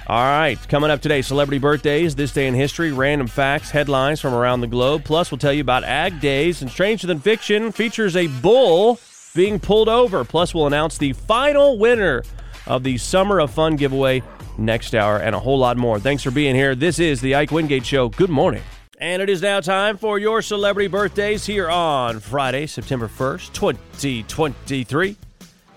[0.09, 4.33] All right, coming up today, celebrity birthdays, this day in history, random facts, headlines from
[4.33, 5.03] around the globe.
[5.03, 9.01] Plus, we'll tell you about Ag Days and Stranger Than Fiction features a bull
[9.35, 10.23] being pulled over.
[10.23, 12.23] Plus, we'll announce the final winner
[12.65, 14.23] of the Summer of Fun giveaway
[14.57, 15.99] next hour and a whole lot more.
[15.99, 16.73] Thanks for being here.
[16.73, 18.07] This is the Ike Wingate Show.
[18.07, 18.63] Good morning.
[18.99, 25.15] And it is now time for your celebrity birthdays here on Friday, September 1st, 2023.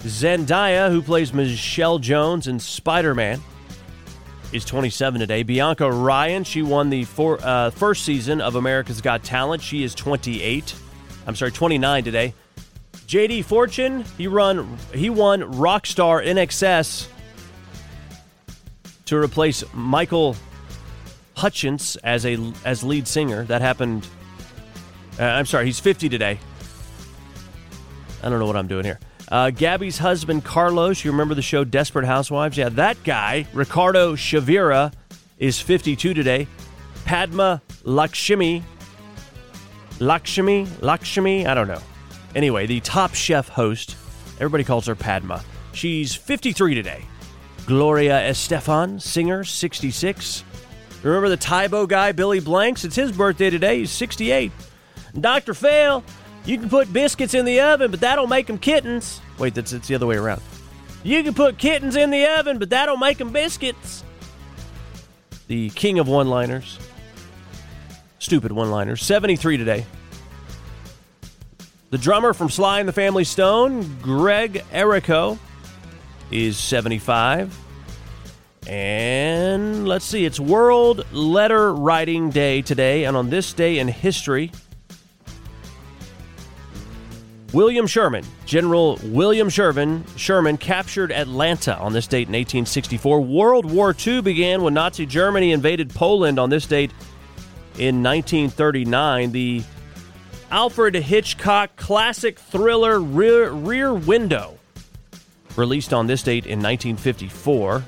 [0.00, 3.42] Zendaya, who plays Michelle Jones in Spider Man,
[4.54, 5.42] is 27 today.
[5.42, 9.62] Bianca Ryan, she won the four, uh, first season of America's Got Talent.
[9.62, 10.74] She is 28.
[11.26, 12.32] I'm sorry, 29 today.
[13.06, 17.08] JD Fortune, he run he won Rockstar INXS
[19.04, 20.36] to replace Michael
[21.40, 22.36] Hutchence as a
[22.66, 23.44] as lead singer.
[23.44, 24.06] That happened.
[25.18, 26.38] Uh, I'm sorry, he's 50 today.
[28.22, 28.98] I don't know what I'm doing here.
[29.30, 32.58] Uh, Gabby's husband, Carlos, you remember the show Desperate Housewives?
[32.58, 34.92] Yeah, that guy, Ricardo Chavira,
[35.38, 36.46] is 52 today.
[37.04, 38.62] Padma Lakshmi,
[39.98, 41.80] Lakshmi, Lakshmi, I don't know.
[42.34, 43.96] Anyway, the top chef host,
[44.36, 45.42] everybody calls her Padma.
[45.72, 47.04] She's 53 today.
[47.66, 50.44] Gloria Estefan, singer, 66.
[51.02, 52.84] Remember the Tae Bo guy, Billy Blanks?
[52.84, 53.78] It's his birthday today.
[53.78, 54.52] He's 68.
[55.18, 55.54] Dr.
[55.54, 56.04] Phil,
[56.44, 59.20] you can put biscuits in the oven, but that'll make them kittens.
[59.38, 60.42] Wait, that's it's the other way around.
[61.02, 64.04] You can put kittens in the oven, but that'll make them biscuits.
[65.46, 66.78] The king of one-liners.
[68.18, 69.02] Stupid one-liners.
[69.02, 69.86] 73 today.
[71.88, 75.38] The drummer from Sly and the Family Stone, Greg Errico,
[76.30, 77.58] is 75.
[78.70, 83.04] And let's see, it's World Letter Writing Day today.
[83.04, 84.52] And on this day in history,
[87.52, 93.20] William Sherman, General William Sherman, Sherman captured Atlanta on this date in 1864.
[93.20, 96.92] World War II began when Nazi Germany invaded Poland on this date
[97.76, 99.32] in 1939.
[99.32, 99.64] The
[100.52, 104.60] Alfred Hitchcock classic thriller Rear, Rear Window,
[105.56, 107.82] released on this date in 1954.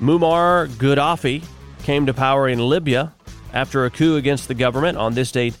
[0.00, 1.44] Muammar Gaddafi
[1.82, 3.12] came to power in Libya
[3.52, 5.56] after a coup against the government on this date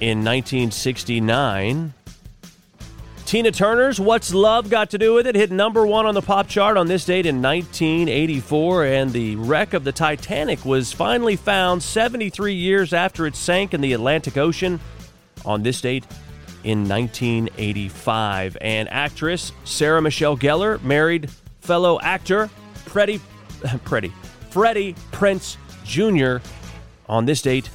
[0.00, 1.92] in 1969.
[3.26, 6.48] Tina Turner's What's Love Got to Do with It hit number one on the pop
[6.48, 11.82] chart on this date in 1984, and the wreck of the Titanic was finally found
[11.82, 14.80] 73 years after it sank in the Atlantic Ocean
[15.44, 16.04] on this date
[16.64, 18.56] in 1985.
[18.60, 22.50] And actress Sarah Michelle Gellar married fellow actor
[22.90, 23.20] Freddie,
[23.84, 24.12] Freddie,
[24.50, 26.44] Freddie Prinze Jr.
[27.08, 27.70] on this date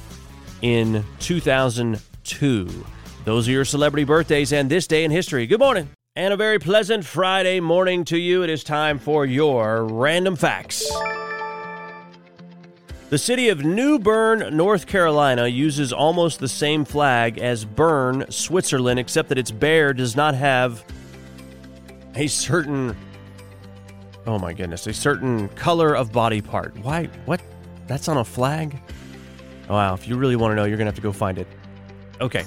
[0.62, 2.84] in 2002.
[3.24, 5.46] Those are your celebrity birthdays and this day in history.
[5.46, 5.88] Good morning.
[6.14, 8.42] And a very pleasant Friday morning to you.
[8.42, 10.90] It is time for your random facts.
[13.08, 18.98] The city of New Bern, North Carolina uses almost the same flag as Bern, Switzerland,
[18.98, 20.84] except that its bear does not have
[22.16, 22.96] a certain
[24.26, 26.76] oh my goodness, a certain color of body part.
[26.78, 27.40] Why what?
[27.86, 28.80] That's on a flag?
[29.68, 31.46] Wow, if you really want to know, you're going to have to go find it.
[32.20, 32.44] Okay.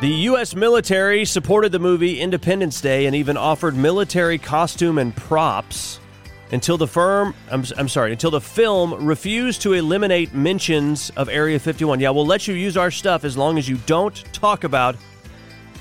[0.00, 0.54] The U.S.
[0.54, 6.00] military supported the movie Independence Day and even offered military costume and props
[6.52, 11.58] until the firm I'm, I'm sorry until the film refused to eliminate mentions of area
[11.58, 14.94] 51 yeah we'll let you use our stuff as long as you don't talk about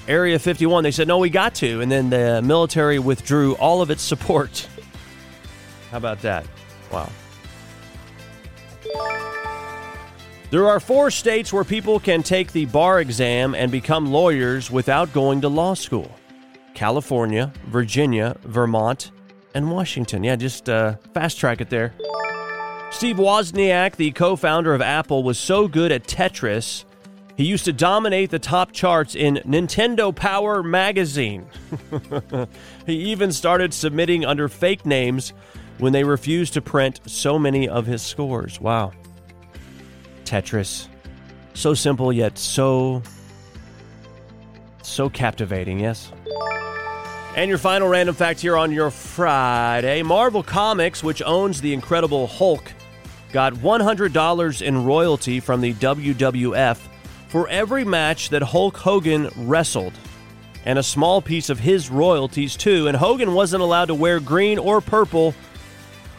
[0.07, 3.92] area 51 they said no we got to and then the military withdrew all of
[3.92, 4.68] its support
[5.91, 6.45] how about that
[6.91, 7.09] wow
[10.49, 15.13] there are four states where people can take the bar exam and become lawyers without
[15.13, 16.11] going to law school
[16.73, 19.11] California, Virginia, Vermont,
[19.53, 20.23] and Washington.
[20.23, 21.94] Yeah, just uh, fast track it there.
[22.89, 26.85] Steve Wozniak, the co founder of Apple, was so good at Tetris,
[27.37, 31.47] he used to dominate the top charts in Nintendo Power magazine.
[32.85, 35.33] he even started submitting under fake names
[35.81, 38.62] when they refused to print so many of his scores.
[38.62, 38.94] Wow.
[40.24, 40.88] Tetris.
[41.56, 43.01] So simple yet so
[44.83, 46.12] so captivating, yes?
[47.36, 52.28] And your final random fact here on your Friday Marvel Comics, which owns the Incredible
[52.28, 52.72] Hulk,
[53.31, 56.78] got $100 in royalty from the WWF
[57.28, 59.94] for every match that Hulk Hogan wrestled,
[60.66, 62.88] and a small piece of his royalties too.
[62.88, 65.33] And Hogan wasn't allowed to wear green or purple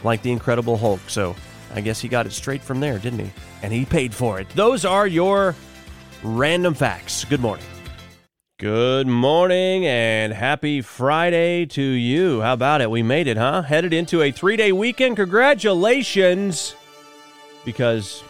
[0.03, 1.35] like the Incredible Hulk, so
[1.73, 3.31] I guess he got it straight from there, didn't he?
[3.61, 4.49] And he paid for it.
[4.49, 5.55] Those are your
[6.23, 7.25] random facts.
[7.25, 7.65] Good morning.
[8.59, 12.41] Good morning and happy Friday to you.
[12.41, 12.89] How about it?
[12.89, 13.63] We made it, huh?
[13.63, 15.17] Headed into a three day weekend.
[15.17, 16.75] Congratulations!
[17.65, 18.23] Because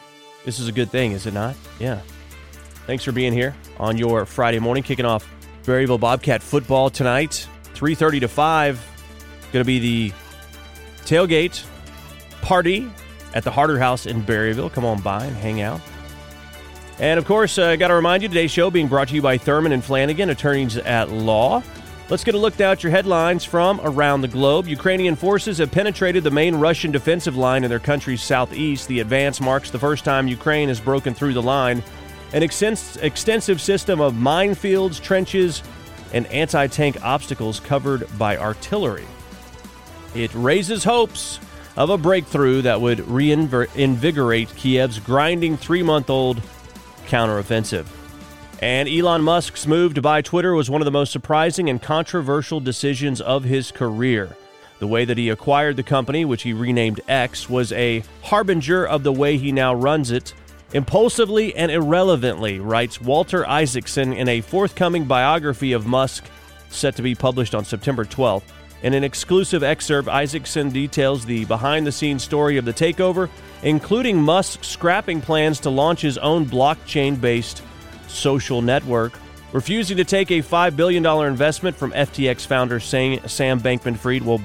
[0.46, 1.56] this is a good thing, is it not?
[1.80, 2.00] Yeah.
[2.88, 5.28] Thanks for being here on your Friday morning, kicking off
[5.64, 7.48] Berryville Bobcat football tonight.
[7.76, 9.50] 3.30 to 5.
[9.52, 10.14] Going to be the
[11.06, 11.66] tailgate
[12.42, 12.90] party
[13.34, 14.72] at the Harder House in Berryville.
[14.72, 15.82] Come on by and hang out.
[17.00, 19.22] And of course, I uh, got to remind you today's show being brought to you
[19.22, 21.64] by Thurman and Flanagan, attorneys at law.
[22.10, 24.68] Let's get a look now at your headlines from around the globe.
[24.68, 28.88] Ukrainian forces have penetrated the main Russian defensive line in their country's southeast.
[28.88, 31.82] The advance marks the first time Ukraine has broken through the line.
[32.34, 35.64] An extensive system of minefields, trenches,
[36.14, 39.06] and anti tank obstacles covered by artillery.
[40.16, 41.40] It raises hopes
[41.76, 46.42] of a breakthrough that would reinvigorate Kiev's grinding three month old
[47.08, 47.88] counteroffensive.
[48.62, 52.60] And Elon Musk's move to buy Twitter was one of the most surprising and controversial
[52.60, 54.38] decisions of his career.
[54.80, 59.04] The way that he acquired the company, which he renamed X, was a harbinger of
[59.04, 60.34] the way he now runs it.
[60.74, 66.26] Impulsively and irrelevantly, writes Walter Isaacson in a forthcoming biography of Musk
[66.70, 68.44] set to be published on September 12th.
[68.84, 73.30] In an exclusive excerpt, Isaacson details the behind the scenes story of the takeover
[73.64, 77.64] including Musk scrapping plans to launch his own blockchain based
[78.08, 79.14] social network,
[79.54, 83.20] refusing to take a $5 billion investment from FTX founder Sam
[83.60, 84.22] Bankman Fried.
[84.22, 84.42] Well,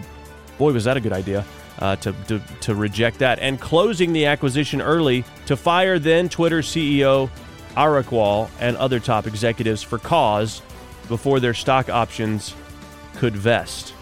[0.56, 1.44] boy, was that a good idea.
[1.80, 6.58] Uh, to, to, to reject that and closing the acquisition early to fire then Twitter
[6.58, 7.30] CEO
[7.76, 10.60] Agrawal and other top executives for cause
[11.06, 12.52] before their stock options
[13.14, 13.94] could vest.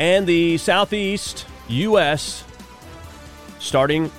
[0.00, 2.42] And the Southeast U.S
[3.60, 4.10] starting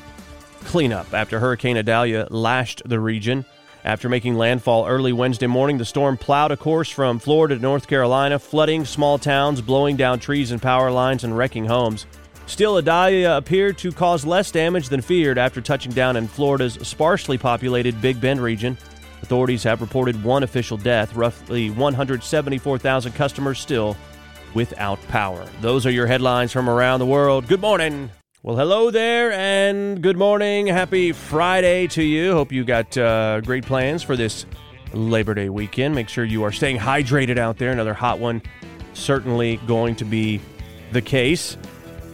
[0.63, 3.43] cleanup after Hurricane Idalia lashed the region.
[3.83, 7.87] After making landfall early Wednesday morning, the storm plowed a course from Florida to North
[7.87, 12.05] Carolina, flooding small towns, blowing down trees and power lines, and wrecking homes.
[12.45, 17.39] Still, Idalia appeared to cause less damage than feared after touching down in Florida's sparsely
[17.39, 18.77] populated Big Bend region.
[19.23, 23.97] Authorities have reported one official death, roughly 174,000 customers still
[24.53, 25.45] without power.
[25.61, 27.47] Those are your headlines from around the world.
[27.47, 28.11] Good morning.
[28.43, 30.65] Well, hello there, and good morning.
[30.65, 32.33] Happy Friday to you.
[32.33, 34.47] Hope you got uh, great plans for this
[34.93, 35.93] Labor Day weekend.
[35.93, 37.71] Make sure you are staying hydrated out there.
[37.71, 38.41] Another hot one,
[38.93, 40.41] certainly going to be
[40.91, 41.55] the case.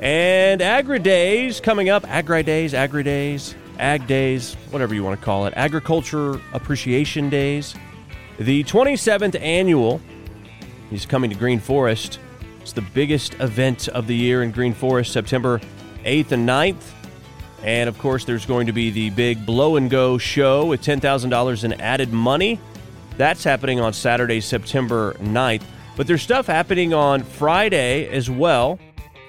[0.01, 2.05] And Agri Days coming up.
[2.09, 5.53] Agri Days, Agri Days, Ag Days, whatever you want to call it.
[5.55, 7.73] Agriculture Appreciation Days.
[8.37, 10.01] The 27th annual
[10.91, 12.19] is coming to Green Forest.
[12.67, 15.61] It's the biggest event of the year in Green Forest, September
[16.03, 16.83] 8th and 9th.
[17.63, 21.63] And of course, there's going to be the big blow and go show with $10,000
[21.63, 22.59] in added money.
[23.15, 25.61] That's happening on Saturday, September 9th.
[25.95, 28.79] But there's stuff happening on Friday as well.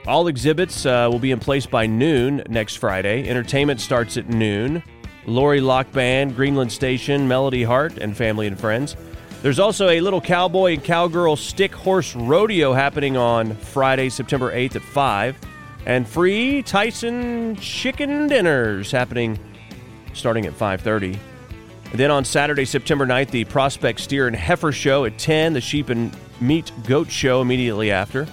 [0.09, 3.29] All exhibits uh, will be in place by noon next Friday.
[3.29, 4.83] Entertainment starts at noon.
[5.27, 8.97] Lori Lock Band, Greenland Station, Melody Hart, and family and friends.
[9.41, 14.77] There's also a little cowboy and cowgirl stick horse rodeo happening on Friday, September 8th
[14.77, 15.37] at 5
[15.87, 19.39] and free Tyson chicken dinners happening
[20.13, 21.19] starting at 5:30.
[21.91, 25.61] And then on Saturday, September 9th, the Prospect Steer and Heifer Show at 10, the
[25.61, 28.27] Sheep and Meat Goat Show immediately after.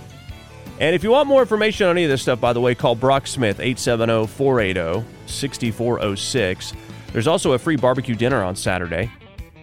[0.79, 2.95] And if you want more information on any of this stuff, by the way, call
[2.95, 6.73] Brock Smith, 870 480 6406.
[7.13, 9.09] There's also a free barbecue dinner on Saturday.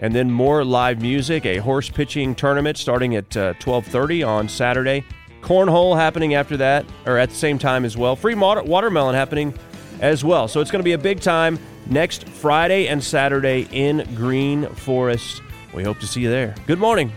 [0.03, 5.05] And then more live music, a horse pitching tournament starting at uh, 1230 on Saturday.
[5.43, 8.17] Cornhole happening after that, or at the same time as well.
[8.17, 9.55] Free water- watermelon happening
[10.01, 10.49] as well.
[10.49, 11.57] So it's going to be a big time
[11.87, 15.41] next Friday and Saturday in Green Forest.
[15.73, 16.57] We hope to see you there.
[16.67, 17.13] Good morning.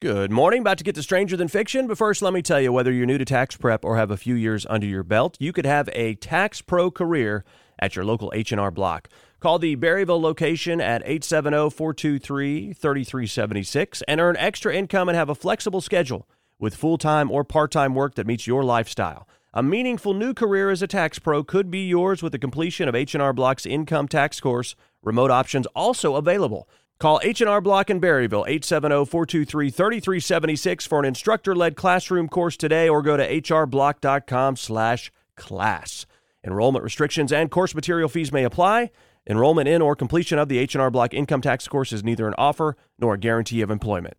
[0.00, 0.62] Good morning.
[0.62, 3.06] About to get to Stranger Than Fiction, but first let me tell you whether you're
[3.06, 5.88] new to tax prep or have a few years under your belt, you could have
[5.92, 7.44] a tax pro career
[7.78, 9.08] at your local H&R Block.
[9.42, 16.28] Call the Berryville location at 870-423-3376 and earn extra income and have a flexible schedule
[16.60, 19.26] with full-time or part-time work that meets your lifestyle.
[19.52, 22.94] A meaningful new career as a tax pro could be yours with the completion of
[22.94, 24.76] H&R Block's income tax course.
[25.02, 26.68] Remote options also available.
[27.00, 33.28] Call H&R Block in Berryville 870-423-3376 for an instructor-led classroom course today or go to
[33.28, 36.06] hrblock.com/class.
[36.44, 38.92] Enrollment restrictions and course material fees may apply.
[39.28, 42.76] Enrollment in or completion of the H&R Block income tax course is neither an offer
[42.98, 44.16] nor a guarantee of employment.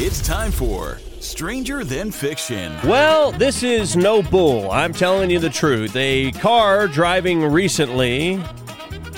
[0.00, 2.72] It's time for Stranger Than Fiction.
[2.84, 4.72] Well, this is no bull.
[4.72, 5.94] I'm telling you the truth.
[5.94, 8.42] A car driving recently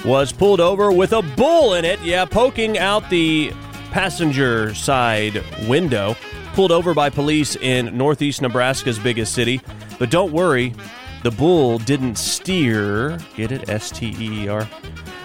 [0.04, 2.00] was pulled over with a bull in it.
[2.02, 3.52] Yeah, poking out the
[3.92, 6.14] passenger side window.
[6.52, 9.62] Pulled over by police in northeast Nebraska's biggest city.
[9.98, 10.74] But don't worry,
[11.22, 13.18] the bull didn't steer.
[13.36, 13.68] Get it?
[13.68, 14.68] S T E E R.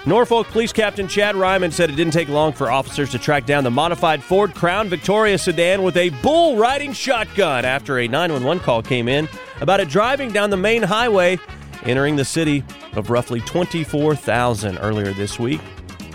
[0.05, 3.63] Norfolk Police Captain Chad Reiman said it didn't take long for officers to track down
[3.63, 8.83] the modified Ford Crown Victoria sedan with a bull riding shotgun after a 911 call
[8.83, 9.27] came in
[9.61, 11.39] about it driving down the main highway
[11.85, 15.61] entering the city of roughly 24,000 earlier this week.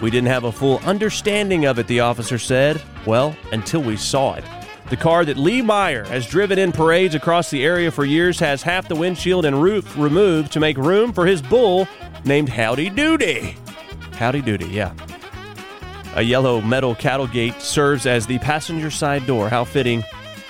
[0.01, 2.81] We didn't have a full understanding of it, the officer said.
[3.07, 4.45] Well, until we saw it.
[4.91, 8.61] The car that Lee Meyer has driven in parades across the area for years has
[8.65, 11.87] half the windshield and roof removed to make room for his bull
[12.25, 13.55] named Howdy Doody.
[14.15, 14.93] Howdy Doody, yeah.
[16.17, 19.49] A yellow metal cattle gate serves as the passenger side door.
[19.49, 20.03] How fitting.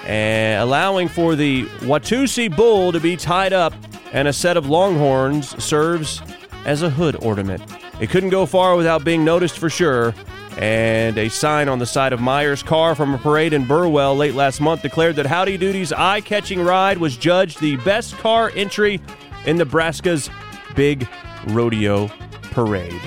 [0.07, 3.75] And allowing for the Watusi bull to be tied up,
[4.13, 6.23] and a set of longhorns serves
[6.65, 7.63] as a hood ornament.
[8.01, 10.15] It couldn't go far without being noticed for sure.
[10.59, 14.35] And a sign on the side of Meyer's car from a parade in Burwell late
[14.35, 19.01] last month declared that Howdy Doody's eye catching ride was judged the best car entry
[19.47, 20.29] in Nebraska's
[20.75, 21.09] big
[21.49, 22.09] rodeo
[22.51, 23.01] parade.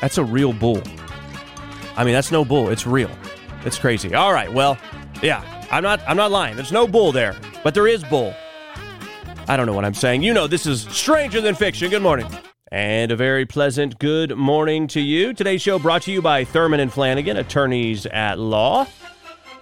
[0.00, 0.82] That's a real bull.
[1.96, 2.70] I mean, that's no bull.
[2.70, 3.10] It's real.
[3.64, 4.14] It's crazy.
[4.14, 4.52] All right.
[4.52, 4.78] Well,
[5.22, 5.42] yeah.
[5.70, 6.00] I'm not.
[6.06, 6.56] I'm not lying.
[6.56, 8.34] There's no bull there, but there is bull.
[9.48, 10.22] I don't know what I'm saying.
[10.22, 11.90] You know, this is stranger than fiction.
[11.90, 12.26] Good morning.
[12.70, 15.32] And a very pleasant good morning to you.
[15.32, 18.86] Today's show brought to you by Thurman and Flanagan, attorneys at law.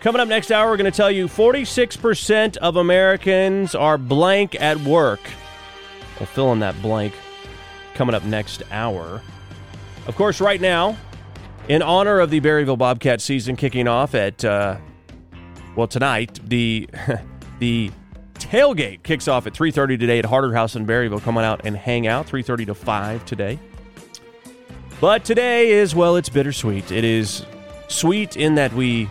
[0.01, 4.79] Coming up next hour, we're going to tell you 46% of Americans are blank at
[4.79, 5.21] work.
[6.19, 7.15] We'll fill in that blank
[7.95, 9.23] coming up next hour.
[10.09, 10.97] Of course, right now,
[11.69, 14.79] in honor of the Berryville Bobcat season kicking off at, uh,
[15.77, 16.89] well, tonight, the
[17.61, 17.93] the
[18.47, 21.21] tailgate kicks off at 3.30 today at Harder House in Berryville.
[21.21, 23.59] Come on out and hang out, 3.30 to 5 today.
[25.01, 26.91] But today is, well, it's bittersweet.
[26.91, 27.45] It is
[27.89, 29.09] sweet in that we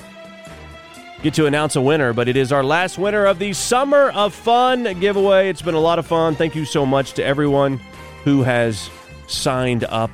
[1.22, 4.34] get to announce a winner, but it is our last winner of the Summer of
[4.34, 5.50] Fun giveaway.
[5.50, 6.36] It's been a lot of fun.
[6.36, 7.80] Thank you so much to everyone
[8.24, 8.89] who has
[9.27, 10.12] signed up.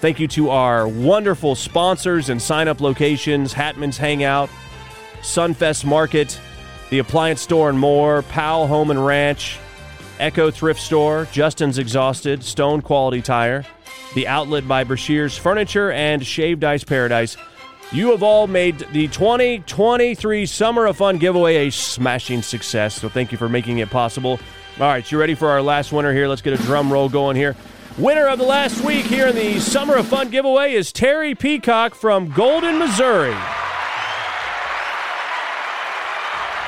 [0.00, 4.50] Thank you to our wonderful sponsors and sign up locations Hatman's Hangout,
[5.20, 6.38] Sunfest Market,
[6.90, 9.58] the Appliance Store and More, Powell Home and Ranch,
[10.18, 13.64] Echo Thrift Store, Justin's Exhausted, Stone Quality Tire,
[14.14, 17.36] The Outlet by Brashear's Furniture, and Shaved Ice Paradise.
[17.92, 23.30] You have all made the 2023 Summer of Fun giveaway a smashing success, so thank
[23.30, 24.40] you for making it possible.
[24.78, 26.28] All right, you ready for our last winner here?
[26.28, 27.54] Let's get a drum roll going here.
[27.98, 31.94] Winner of the last week here in the Summer of Fun giveaway is Terry Peacock
[31.94, 33.34] from Golden, Missouri.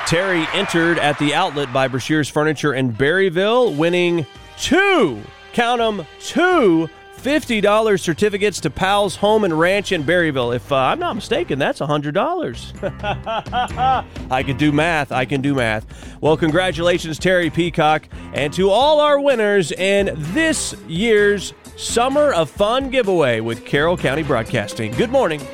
[0.09, 4.25] Terry entered at the outlet by Brashear's Furniture in Berryville, winning
[4.57, 5.23] two,
[5.53, 6.89] count them, two
[7.19, 10.57] $50 certificates to Powell's Home and Ranch in Berryville.
[10.57, 12.83] If uh, I'm not mistaken, that's $100.
[14.31, 15.13] I can do math.
[15.13, 16.17] I can do math.
[16.23, 22.89] Well, congratulations, Terry Peacock, and to all our winners in this year's Summer of Fun
[22.89, 24.93] giveaway with Carroll County Broadcasting.
[24.93, 25.47] Good morning.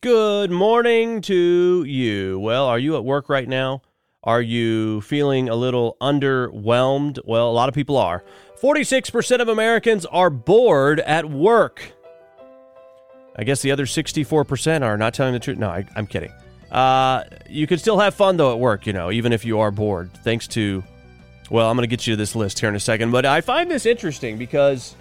[0.00, 2.38] Good morning to you.
[2.38, 3.82] Well, are you at work right now?
[4.22, 7.18] Are you feeling a little underwhelmed?
[7.24, 8.22] Well, a lot of people are.
[8.62, 11.94] 46% of Americans are bored at work.
[13.34, 15.58] I guess the other 64% are not telling the truth.
[15.58, 16.32] No, I, am kidding.
[16.70, 19.72] Uh, you can still have fun though at work, you know, even if you are
[19.72, 20.12] bored.
[20.22, 20.84] Thanks to,
[21.50, 23.40] well, I'm going to get you to this list here in a second, but I
[23.40, 24.94] find this interesting because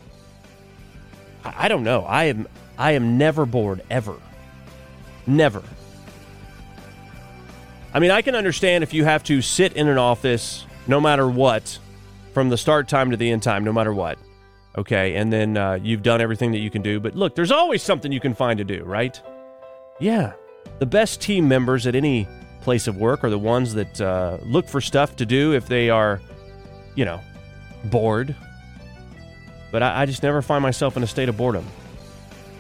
[1.46, 2.02] I I don't know.
[2.02, 2.48] I am
[2.80, 4.16] I am never bored ever,
[5.28, 5.62] never.
[7.94, 11.28] I mean, I can understand if you have to sit in an office no matter
[11.28, 11.80] what,
[12.34, 14.20] from the start time to the end time, no matter what.
[14.78, 17.00] Okay, and then uh, you've done everything that you can do.
[17.00, 19.20] But look, there's always something you can find to do, right?
[20.00, 20.34] Yeah.
[20.78, 22.28] The best team members at any
[22.62, 25.90] place of work are the ones that uh, look for stuff to do if they
[25.90, 26.22] are,
[26.94, 27.20] you know,
[27.86, 28.36] bored.
[29.72, 31.66] But I, I just never find myself in a state of boredom.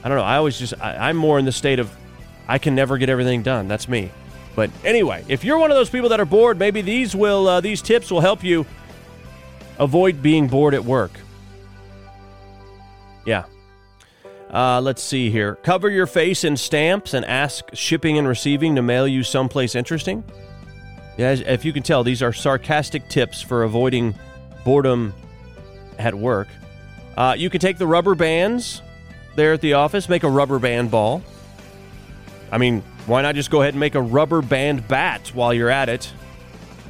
[0.03, 0.23] I don't know.
[0.23, 1.95] I always just, I, I'm more in the state of
[2.47, 3.67] I can never get everything done.
[3.67, 4.11] That's me.
[4.55, 7.61] But anyway, if you're one of those people that are bored, maybe these will, uh,
[7.61, 8.65] these tips will help you
[9.77, 11.11] avoid being bored at work.
[13.25, 13.45] Yeah.
[14.51, 15.55] Uh, let's see here.
[15.55, 20.23] Cover your face in stamps and ask shipping and receiving to mail you someplace interesting.
[21.17, 24.15] Yeah, if you can tell, these are sarcastic tips for avoiding
[24.63, 25.13] boredom
[25.99, 26.47] at work.
[27.17, 28.81] Uh, you can take the rubber bands
[29.35, 31.21] there at the office, make a rubber band ball.
[32.51, 35.69] I mean, why not just go ahead and make a rubber band bat while you're
[35.69, 36.11] at it?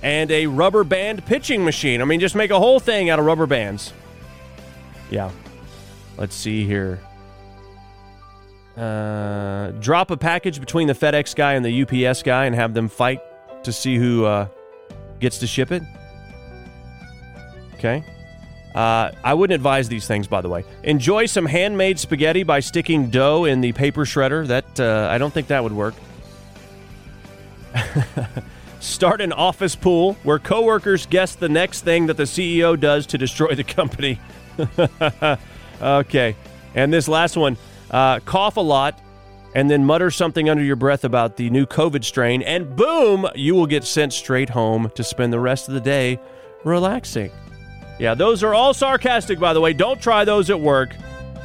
[0.04, 2.02] And a rubber band pitching machine.
[2.02, 3.94] I mean, just make a whole thing out of rubber bands.
[5.10, 5.32] Yeah.
[6.18, 7.00] Let's see here.
[8.76, 12.88] Uh, drop a package between the FedEx guy and the UPS guy and have them
[12.88, 13.22] fight
[13.64, 14.48] to see who uh,
[15.20, 15.82] gets to ship it.
[17.76, 18.04] Okay.
[18.78, 20.64] Uh, I wouldn't advise these things, by the way.
[20.84, 24.46] Enjoy some handmade spaghetti by sticking dough in the paper shredder.
[24.46, 25.96] That uh, I don't think that would work.
[28.80, 33.18] Start an office pool where coworkers guess the next thing that the CEO does to
[33.18, 34.20] destroy the company.
[35.82, 36.36] okay.
[36.76, 37.58] And this last one
[37.90, 39.02] uh, cough a lot
[39.56, 43.56] and then mutter something under your breath about the new COVID strain, and boom, you
[43.56, 46.20] will get sent straight home to spend the rest of the day
[46.64, 47.32] relaxing.
[48.00, 49.74] Yeah, those are all sarcastic, by the way.
[49.74, 50.96] Don't try those at work.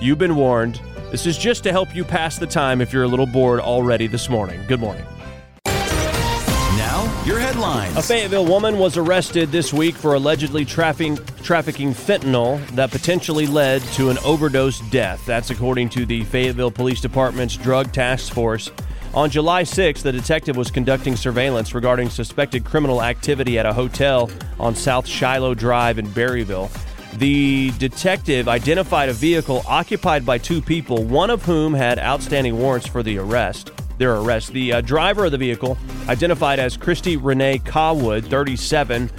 [0.01, 0.81] You've been warned.
[1.11, 4.07] This is just to help you pass the time if you're a little bored already
[4.07, 4.61] this morning.
[4.67, 5.05] Good morning.
[5.65, 7.97] Now, your headlines.
[7.97, 13.83] A Fayetteville woman was arrested this week for allegedly trafficking, trafficking fentanyl that potentially led
[13.95, 15.25] to an overdose death.
[15.25, 18.71] That's according to the Fayetteville Police Department's Drug Task Force.
[19.15, 24.31] On July 6th, the detective was conducting surveillance regarding suspected criminal activity at a hotel
[24.59, 26.71] on South Shiloh Drive in Berryville.
[27.19, 32.87] The detective identified a vehicle occupied by two people, one of whom had outstanding warrants
[32.87, 34.53] for the arrest their arrest.
[34.53, 35.77] The uh, driver of the vehicle,
[36.09, 39.11] identified as Christy Renee Cawood, 37,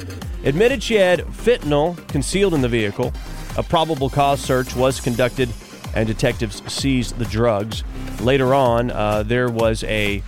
[0.43, 3.13] admitted she had fentanyl concealed in the vehicle.
[3.57, 5.49] A probable cause search was conducted,
[5.95, 7.83] and detectives seized the drugs.
[8.21, 10.23] Later on, uh, there was a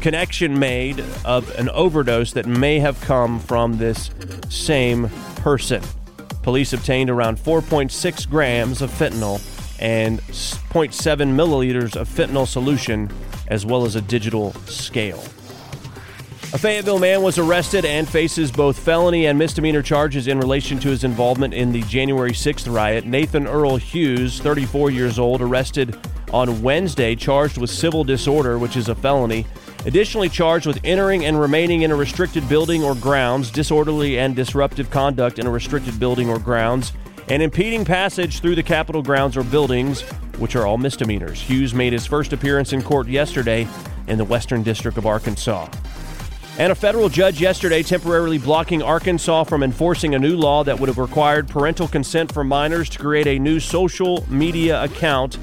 [0.00, 4.10] connection made of an overdose that may have come from this
[4.48, 5.82] same person.
[6.42, 9.40] Police obtained around 4.6 grams of fentanyl
[9.80, 10.92] and 0.7
[11.34, 13.10] milliliters of fentanyl solution,
[13.48, 15.22] as well as a digital scale.
[16.54, 20.88] A Fayetteville man was arrested and faces both felony and misdemeanor charges in relation to
[20.88, 23.04] his involvement in the January 6th riot.
[23.04, 25.98] Nathan Earl Hughes, 34 years old, arrested
[26.32, 29.44] on Wednesday, charged with civil disorder, which is a felony.
[29.84, 34.88] Additionally, charged with entering and remaining in a restricted building or grounds, disorderly and disruptive
[34.90, 36.92] conduct in a restricted building or grounds,
[37.30, 40.02] and impeding passage through the Capitol grounds or buildings,
[40.38, 41.40] which are all misdemeanors.
[41.40, 43.66] Hughes made his first appearance in court yesterday
[44.06, 45.68] in the Western District of Arkansas.
[46.56, 50.88] And a federal judge yesterday temporarily blocking Arkansas from enforcing a new law that would
[50.88, 55.34] have required parental consent for minors to create a new social media account,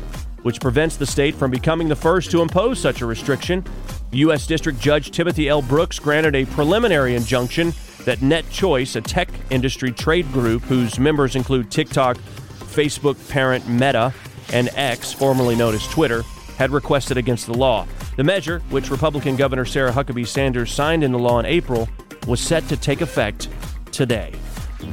[0.43, 3.61] which prevents the state from becoming the first to impose such a restriction.
[4.13, 4.47] U.S.
[4.47, 5.61] District Judge Timothy L.
[5.61, 7.73] Brooks granted a preliminary injunction
[8.05, 14.13] that Net Choice, a tech industry trade group whose members include TikTok, Facebook parent Meta,
[14.53, 16.21] and X, formerly known as Twitter,
[16.57, 17.85] had requested against the law.
[18.17, 21.87] The measure, which Republican Governor Sarah Huckabee Sanders signed into law in April,
[22.27, 23.47] was set to take effect
[23.91, 24.33] today.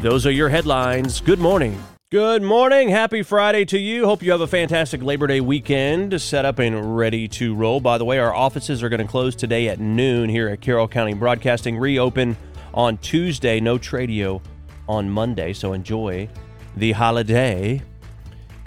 [0.00, 1.20] Those are your headlines.
[1.20, 1.82] Good morning.
[2.10, 2.88] Good morning.
[2.88, 4.06] Happy Friday to you.
[4.06, 7.80] Hope you have a fantastic Labor Day weekend set up and ready to roll.
[7.80, 10.88] By the way, our offices are going to close today at noon here at Carroll
[10.88, 11.76] County Broadcasting.
[11.76, 12.36] Reopen
[12.72, 13.60] on Tuesday.
[13.60, 14.40] No Tradio
[14.88, 15.52] on Monday.
[15.52, 16.30] So enjoy
[16.76, 17.82] the holiday.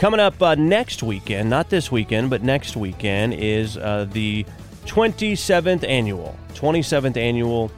[0.01, 4.47] Coming up uh, next weekend, not this weekend, but next weekend, is uh, the
[4.87, 7.71] 27th annual, 27th annual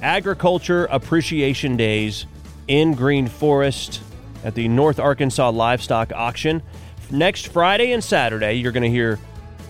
[0.00, 2.24] Agriculture Appreciation Days
[2.68, 4.00] in Green Forest
[4.44, 6.62] at the North Arkansas Livestock Auction.
[7.10, 9.18] Next Friday and Saturday, you're going to hear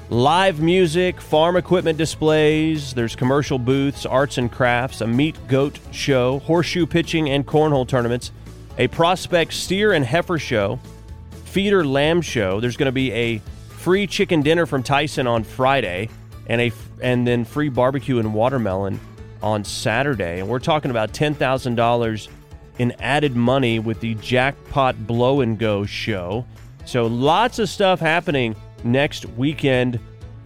[0.09, 6.39] live music, farm equipment displays, there's commercial booths, arts and crafts, a meat goat show,
[6.39, 8.31] horseshoe pitching and cornhole tournaments,
[8.79, 10.79] a prospect steer and heifer show,
[11.59, 12.61] feeder lamb show.
[12.61, 16.09] There's going to be a free chicken dinner from Tyson on Friday
[16.47, 19.01] and a and then free barbecue and watermelon
[19.43, 20.39] on Saturday.
[20.39, 22.29] And we're talking about $10,000
[22.79, 26.47] in added money with the jackpot blow and go show.
[26.85, 29.99] So lots of stuff happening next weekend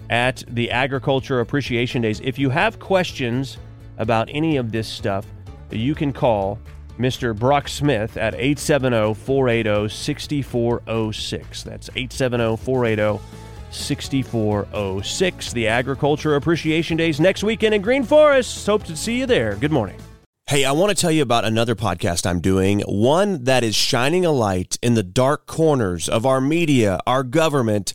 [0.09, 2.20] at the Agriculture Appreciation Days.
[2.20, 3.59] If you have questions
[3.98, 5.27] about any of this stuff,
[5.70, 6.59] you can call
[6.99, 7.37] Mr.
[7.37, 11.63] Brock Smith at 870 480 6406.
[11.63, 13.25] That's 870 480
[13.71, 15.53] 6406.
[15.53, 18.67] The Agriculture Appreciation Days next weekend in Green Forest.
[18.67, 19.57] Hope to see you there.
[19.57, 19.99] Good morning.
[20.49, 24.27] Hey, I want to tell you about another podcast I'm doing, one that is shining
[24.27, 27.95] a light in the dark corners of our media, our government,